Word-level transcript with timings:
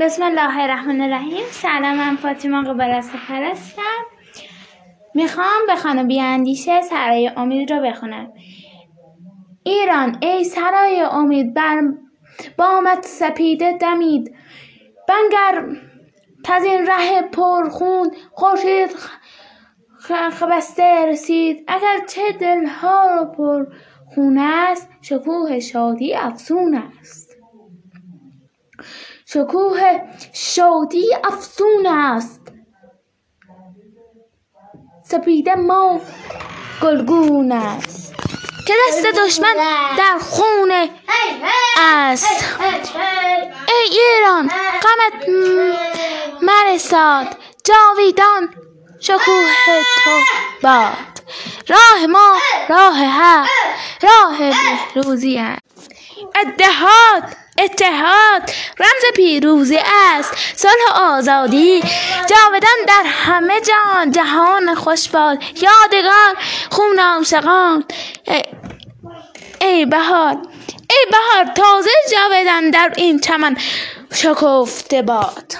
بسم 0.00 0.22
الله 0.22 0.60
الرحمن 0.60 1.00
الرحیم. 1.00 1.44
سلام 1.50 1.96
من 1.96 2.16
فاطمه 2.16 2.68
قبل 2.68 3.00
هستم. 3.28 4.04
می‌خوام 5.14 5.66
به 5.66 5.76
خانم 5.76 6.08
بیاندیشه 6.08 6.80
سرای 6.80 7.30
امید 7.36 7.72
رو 7.72 7.82
بخونم. 7.82 8.32
ایران 9.64 10.18
ای 10.20 10.44
سرای 10.44 11.00
امید 11.00 11.54
بر 11.54 11.80
بامت 12.58 13.04
سپیده 13.04 13.72
دمید. 13.72 14.34
بنگر 15.08 15.68
تزین 16.44 16.86
ره 16.86 17.22
پرخون 17.22 18.10
خورشید 18.32 18.90
خبسته 20.32 21.06
رسید. 21.06 21.64
اگر 21.68 22.06
چه 22.08 22.32
دلها 22.40 23.04
رو 23.14 23.24
پر 23.24 23.66
خون 24.14 24.38
است 24.38 24.90
شکوه 25.02 25.58
شادی 25.58 26.14
افزون 26.14 26.82
است. 27.00 27.29
شکوه 29.26 30.00
شادی 30.32 31.06
افزون 31.24 31.86
است. 31.86 32.40
سپیده 35.04 35.54
ما 35.54 36.00
گلگون 36.82 37.52
است. 37.52 38.14
که 38.66 38.74
دست 38.88 39.06
دشمن 39.06 39.54
در 39.98 40.18
خون 40.18 40.72
است. 41.78 42.54
ای 43.68 43.98
ایران 43.98 44.50
غمت 44.82 45.28
مرساد. 46.42 47.26
جاویدان 47.64 48.54
شکوه 49.00 49.50
تو 50.04 50.10
باد. 50.62 50.94
راه 51.68 52.06
ما 52.06 52.38
راه 52.68 53.04
حق 53.04 53.48
راه 54.02 54.38
بهروزی 54.94 55.38
است. 55.38 55.90
اتحاد 56.40 57.36
اتحاد. 57.64 58.42
رمز 58.78 59.12
پیروزی 59.16 59.78
است. 59.78 60.34
صلح 60.56 61.00
آزادی. 61.00 61.80
جاودان 62.28 62.78
در 62.88 63.02
همه 63.06 63.60
جا 63.60 64.10
جهان 64.10 64.74
خوش 64.74 65.08
باد. 65.08 65.38
یادگار. 65.42 66.36
خون 66.70 66.98
عاشقان. 66.98 67.84
ای 69.60 69.86
بهار. 69.86 70.36
ای 70.90 71.06
بهار. 71.10 71.54
تازه 71.54 71.90
جاودان 72.12 72.70
در 72.70 72.92
این 72.96 73.20
چمن 73.20 73.56
شکفته 74.14 75.02
باد. 75.02 75.54